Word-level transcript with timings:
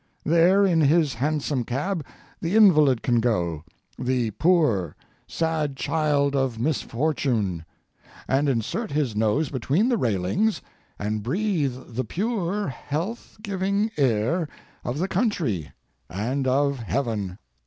There, 0.25 0.65
in 0.65 0.81
his 0.81 1.13
hansom 1.13 1.63
cab, 1.63 2.03
the 2.39 2.55
invalid 2.55 3.03
can 3.03 3.19
go—the 3.19 4.31
poor, 4.31 4.95
sad 5.27 5.75
child 5.77 6.35
of 6.35 6.57
misfortune—and 6.57 8.49
insert 8.49 8.89
his 8.89 9.15
nose 9.15 9.49
between 9.51 9.89
the 9.89 9.97
railings, 9.99 10.59
and 10.97 11.21
breathe 11.21 11.75
the 11.93 12.03
pure, 12.03 12.67
health 12.67 13.37
giving 13.43 13.91
air 13.95 14.49
of 14.83 14.97
the 14.97 15.07
country 15.07 15.71
and 16.09 16.47
of 16.47 16.79
heaven. 16.79 17.37